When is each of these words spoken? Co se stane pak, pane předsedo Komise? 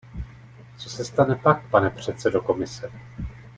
Co 0.77 0.89
se 0.89 1.05
stane 1.05 1.35
pak, 1.35 1.69
pane 1.69 1.89
předsedo 1.89 2.41
Komise? 2.41 2.91